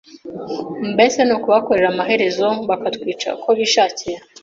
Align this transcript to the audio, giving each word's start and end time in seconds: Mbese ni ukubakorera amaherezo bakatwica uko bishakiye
Mbese 0.93 1.19
ni 1.23 1.33
ukubakorera 1.35 1.87
amaherezo 1.93 2.47
bakatwica 2.69 3.27
uko 3.37 3.49
bishakiye 3.59 4.17